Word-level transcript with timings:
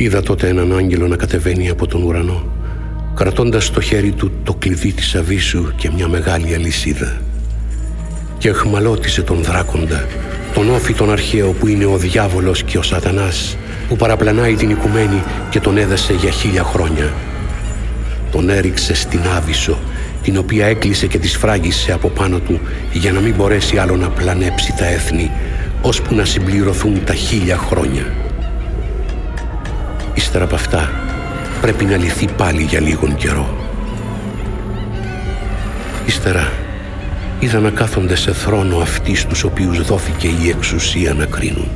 Είδα 0.00 0.22
τότε 0.22 0.48
έναν 0.48 0.76
άγγελο 0.76 1.08
να 1.08 1.16
κατεβαίνει 1.16 1.68
από 1.68 1.86
τον 1.86 2.02
ουρανό, 2.02 2.46
κρατώντας 3.14 3.64
στο 3.64 3.80
χέρι 3.80 4.10
του 4.10 4.32
το 4.42 4.54
κλειδί 4.54 4.92
της 4.92 5.14
αβίσου 5.14 5.72
και 5.76 5.90
μια 5.96 6.08
μεγάλη 6.08 6.54
αλυσίδα. 6.54 7.20
Και 8.38 8.48
εχμαλώτισε 8.48 9.22
τον 9.22 9.42
δράκοντα, 9.42 10.06
τον 10.54 10.70
όφη 10.70 10.94
τον 10.94 11.12
αρχαίο 11.12 11.50
που 11.50 11.66
είναι 11.66 11.84
ο 11.84 11.96
διάβολος 11.96 12.62
και 12.62 12.78
ο 12.78 12.82
σατανάς, 12.82 13.56
που 13.88 13.96
παραπλανάει 13.96 14.54
την 14.54 14.70
οικουμένη 14.70 15.22
και 15.50 15.60
τον 15.60 15.76
έδασε 15.76 16.12
για 16.12 16.30
χίλια 16.30 16.62
χρόνια. 16.62 17.12
Τον 18.30 18.50
έριξε 18.50 18.94
στην 18.94 19.20
Άβυσσο, 19.36 19.78
την 20.22 20.38
οποία 20.38 20.66
έκλεισε 20.66 21.06
και 21.06 21.18
τη 21.18 21.28
σφράγισε 21.28 21.92
από 21.92 22.08
πάνω 22.08 22.38
του 22.38 22.60
για 22.92 23.12
να 23.12 23.20
μην 23.20 23.34
μπορέσει 23.34 23.78
άλλο 23.78 23.96
να 23.96 24.08
πλανέψει 24.08 24.74
τα 24.78 24.86
έθνη, 24.86 25.30
ώσπου 25.82 26.14
να 26.14 26.24
συμπληρωθούν 26.24 27.04
τα 27.04 27.14
χίλια 27.14 27.56
χρόνια. 27.56 28.27
Ύστερα 30.18 30.44
από 30.44 30.54
αυτά 30.54 30.90
πρέπει 31.60 31.84
να 31.84 31.96
λυθεί 31.96 32.28
πάλι 32.36 32.62
για 32.62 32.80
λίγον 32.80 33.14
καιρό. 33.14 33.56
Ύστερα 36.06 36.52
είδα 37.40 37.58
να 37.58 37.70
κάθονται 37.70 38.16
σε 38.16 38.32
θρόνο 38.32 38.78
αυτοί 38.78 39.14
στους 39.14 39.44
οποίους 39.44 39.82
δόθηκε 39.82 40.26
η 40.26 40.48
εξουσία 40.48 41.14
να 41.14 41.24
κρίνουν. 41.24 41.68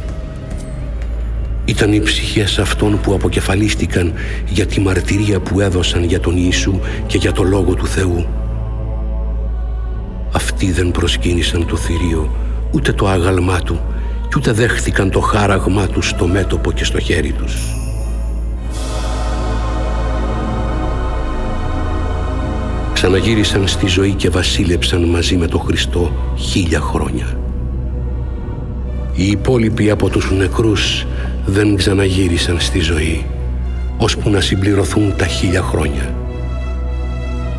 Ήταν 1.65 1.93
οι 1.93 2.01
ψυχές 2.01 2.59
αυτών 2.59 3.01
που 3.01 3.15
αποκεφαλίστηκαν 3.15 4.13
για 4.47 4.67
τη 4.67 4.81
μαρτυρία 4.81 5.41
που 5.41 5.61
έδωσαν 5.61 6.05
για 6.05 6.21
τον 6.21 6.37
Ιησού 6.37 6.81
και 7.07 7.19
για 7.19 7.33
το 7.33 7.43
Λόγο 7.43 7.75
του 7.75 7.87
Θεού. 7.87 8.27
Αυτοί 10.33 10.73
δεν 10.73 10.91
προσκύνησαν 10.91 11.67
το 11.67 11.77
θηρίο, 11.77 12.37
ούτε 12.71 12.93
το 12.93 13.09
άγαλμά 13.09 13.61
του, 13.61 13.81
και 14.23 14.35
ούτε 14.37 14.53
δέχθηκαν 14.53 15.11
το 15.11 15.21
χάραγμά 15.21 15.87
τους 15.87 16.09
στο 16.09 16.27
μέτωπο 16.27 16.73
και 16.73 16.85
στο 16.85 17.01
χέρι 17.01 17.33
τους. 17.33 17.82
Ξαναγύρισαν 23.03 23.69
στη 23.69 23.87
ζωή 23.87 24.13
και 24.13 24.31
βασίλεψαν 24.31 25.03
μαζί 25.05 25.37
με 25.37 25.47
τον 25.47 25.61
Χριστό 25.61 26.13
χίλια 26.37 26.81
χρόνια. 26.81 27.39
Οι 29.15 29.27
υπόλοιποι 29.27 29.91
από 29.91 30.09
τους 30.09 30.31
νεκρούς 30.31 31.07
δεν 31.47 31.77
ξαναγύρισαν 31.77 32.61
στη 32.61 32.81
ζωή, 32.81 33.27
ώσπου 33.97 34.31
να 34.31 34.41
συμπληρωθούν 34.41 35.17
τα 35.17 35.27
χίλια 35.27 35.63
χρόνια. 35.63 36.15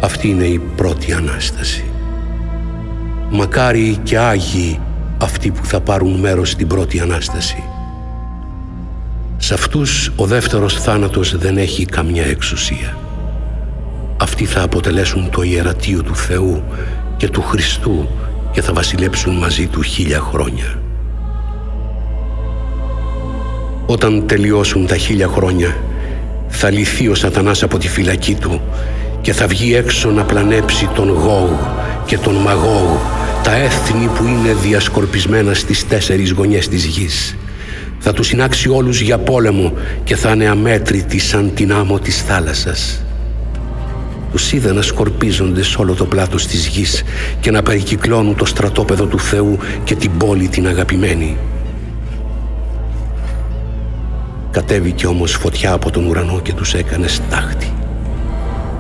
Αυτή 0.02 0.30
είναι 0.30 0.46
η 0.46 0.62
πρώτη 0.76 1.14
Ανάσταση. 1.14 1.84
Μακάρι 3.32 3.98
και 4.04 4.18
Άγιοι 4.18 4.80
αυτοί 5.18 5.52
που 5.52 5.66
θα 5.66 5.82
πάρουν 5.82 6.20
μέρος 6.20 6.50
στην 6.50 6.68
πρώτη 6.68 7.00
Ανάσταση. 7.00 7.64
Σε 9.38 9.54
αυτούς 9.54 10.12
ο 10.16 10.26
δεύτερος 10.26 10.82
θάνατος 10.82 11.38
δεν 11.38 11.58
έχει 11.58 11.86
καμιά 11.86 12.26
εξουσία. 12.26 13.03
Αυτοί 14.34 14.46
θα 14.46 14.62
αποτελέσουν 14.62 15.30
το 15.30 15.42
ιερατείο 15.42 16.04
του 16.04 16.16
Θεού 16.16 16.64
και 17.18 17.30
του 17.30 17.42
Χριστού 17.42 18.08
και 18.52 18.62
θα 18.62 18.74
βασιλέψουν 18.74 19.36
μαζί 19.36 19.68
του 19.68 19.82
χίλια 19.82 20.20
χρόνια. 20.20 20.82
Όταν 23.86 24.28
τελειώσουν 24.28 24.88
τα 24.88 24.98
χίλια 24.98 25.28
χρόνια, 25.28 25.78
θα 26.48 26.70
λυθεί 26.70 27.08
ο 27.08 27.16
σατανάς 27.16 27.64
από 27.64 27.78
τη 27.78 27.88
φυλακή 27.88 28.36
του 28.36 28.62
και 29.22 29.34
θα 29.34 29.48
βγει 29.48 29.76
έξω 29.76 30.10
να 30.10 30.24
πλανέψει 30.24 30.90
τον 30.96 31.10
Γόγ 31.10 31.52
και 32.06 32.18
τον 32.18 32.36
Μαγόγ, 32.36 32.98
τα 33.44 33.56
έθνη 33.56 34.08
που 34.16 34.24
είναι 34.24 34.54
διασκορπισμένα 34.54 35.54
στις 35.54 35.88
τέσσερις 35.88 36.32
γωνιές 36.32 36.68
της 36.68 36.86
γης. 36.86 37.36
Θα 38.00 38.14
τους 38.14 38.28
συνάξει 38.28 38.70
όλους 38.70 39.02
για 39.02 39.18
πόλεμο 39.18 39.74
και 40.04 40.16
θα 40.16 40.32
είναι 40.32 40.48
αμέτρητοι 40.48 41.20
σαν 41.20 41.52
την 41.54 41.74
άμμο 41.74 42.00
της 42.00 42.22
θάλασσας. 42.22 43.04
Τους 44.34 44.52
είδα 44.52 44.74
να 44.74 44.82
σκορπίζονται 44.82 45.64
σε 45.64 45.78
όλο 45.80 45.94
το 45.94 46.06
πλάτος 46.06 46.48
της 46.48 46.68
γης 46.68 47.04
και 47.40 47.52
να 47.52 47.62
περικυκλώνουν 47.62 48.36
το 48.36 48.46
στρατόπεδο 48.46 49.06
του 49.06 49.20
Θεού 49.20 49.58
και 49.84 49.96
την 49.96 50.12
πόλη 50.18 50.48
την 50.48 50.68
αγαπημένη. 50.68 51.38
Κατέβηκε 54.52 55.08
όμως 55.08 55.32
φωτιά 55.32 55.72
από 55.72 55.92
τον 55.92 56.06
ουρανό 56.06 56.40
και 56.44 56.54
τους 56.54 56.74
έκανε 56.74 57.08
στάχτη. 57.08 57.74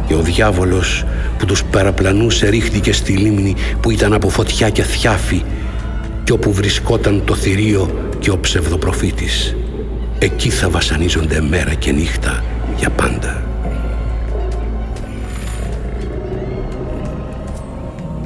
Και 0.07 0.13
ο 0.13 0.21
διάβολος 0.21 1.05
που 1.37 1.45
τους 1.45 1.63
παραπλανούσε 1.63 2.49
ρίχτηκε 2.49 2.93
στη 2.93 3.13
λίμνη 3.13 3.55
που 3.81 3.91
ήταν 3.91 4.13
από 4.13 4.29
φωτιά 4.29 4.69
και 4.69 4.83
θιάφη 4.83 5.43
και 6.23 6.31
όπου 6.31 6.53
βρισκόταν 6.53 7.21
το 7.25 7.35
θηρίο 7.35 8.09
και 8.19 8.31
ο 8.31 8.39
ψευδοπροφήτης. 8.39 9.55
Εκεί 10.19 10.49
θα 10.49 10.69
βασανίζονται 10.69 11.41
μέρα 11.41 11.73
και 11.73 11.91
νύχτα 11.91 12.43
για 12.77 12.89
πάντα. 12.89 13.42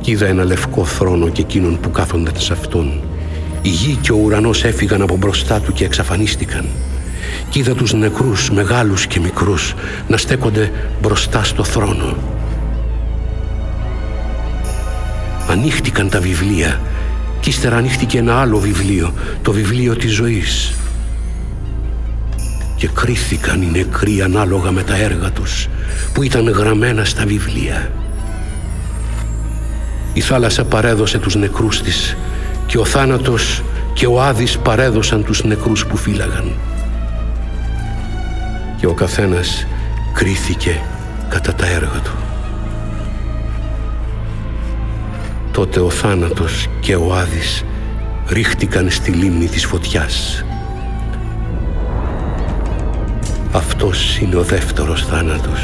Κι 0.07 0.13
είδα 0.13 0.27
ένα 0.27 0.43
λευκό 0.43 0.85
θρόνο 0.85 1.29
και 1.29 1.41
εκείνον 1.41 1.79
που 1.79 1.91
κάθονταν 1.91 2.33
σε 2.37 2.53
αυτόν. 2.53 3.01
Η 3.61 3.69
γη 3.69 3.97
και 4.01 4.11
ο 4.11 4.15
ουρανός 4.15 4.63
έφυγαν 4.63 5.01
από 5.01 5.17
μπροστά 5.17 5.59
του 5.59 5.73
και 5.73 5.85
εξαφανίστηκαν 5.85 6.65
κι 7.49 7.59
είδα 7.59 7.75
τους 7.75 7.93
νεκρούς, 7.93 8.51
μεγάλους 8.51 9.07
και 9.07 9.19
μικρούς, 9.19 9.73
να 10.07 10.17
στέκονται 10.17 10.71
μπροστά 11.01 11.43
στο 11.43 11.63
θρόνο. 11.63 12.17
Ανοίχτηκαν 15.49 16.09
τα 16.09 16.19
βιβλία 16.19 16.79
κι 17.39 17.49
ύστερα 17.49 17.75
ανοίχτηκε 17.75 18.17
ένα 18.17 18.39
άλλο 18.39 18.59
βιβλίο, 18.59 19.13
το 19.41 19.51
βιβλίο 19.51 19.95
της 19.95 20.13
ζωής. 20.13 20.73
Και 22.75 22.87
κρίθηκαν 22.93 23.61
οι 23.61 23.69
νεκροί 23.71 24.21
ανάλογα 24.21 24.71
με 24.71 24.83
τα 24.83 24.97
έργα 24.97 25.31
τους 25.31 25.67
που 26.13 26.23
ήταν 26.23 26.49
γραμμένα 26.49 27.05
στα 27.05 27.25
βιβλία. 27.25 27.91
Η 30.17 30.21
θάλασσα 30.21 30.63
παρέδωσε 30.63 31.17
τους 31.17 31.35
νεκρούς 31.35 31.81
της 31.81 32.17
και 32.65 32.77
ο 32.77 32.85
θάνατος 32.85 33.63
και 33.93 34.07
ο 34.07 34.21
Άδης 34.21 34.57
παρέδωσαν 34.57 35.23
τους 35.23 35.43
νεκρούς 35.43 35.85
που 35.85 35.97
φύλαγαν 35.97 36.51
και 38.79 38.85
ο 38.87 38.93
καθένας 38.93 39.67
κρίθηκε 40.13 40.81
κατά 41.29 41.53
τα 41.53 41.65
έργα 41.65 41.99
του. 42.03 42.11
Τότε 45.51 45.79
ο 45.79 45.89
θάνατος 45.89 46.67
και 46.79 46.95
ο 46.95 47.13
Άδης 47.15 47.63
ρίχτηκαν 48.27 48.89
στη 48.89 49.11
λίμνη 49.11 49.47
της 49.47 49.65
φωτιάς. 49.65 50.45
Αυτός 53.51 54.17
είναι 54.19 54.35
ο 54.35 54.43
δεύτερος 54.43 55.05
θάνατος, 55.05 55.61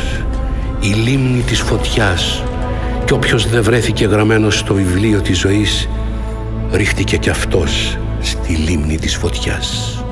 η 0.79 0.87
λίμνη 0.87 1.41
της 1.41 1.59
φωτιάς 1.59 2.43
και 3.05 3.13
όποιος 3.13 3.49
δεν 3.49 3.63
βρέθηκε 3.63 4.05
γραμμένος 4.05 4.57
στο 4.57 4.73
βιβλίο 4.73 5.21
της 5.21 5.39
ζωής 5.39 5.89
ρίχτηκε 6.71 7.17
κι 7.17 7.29
αυτός 7.29 7.97
στη 8.21 8.53
λίμνη 8.53 8.97
της 8.97 9.15
φωτιάς. 9.15 10.02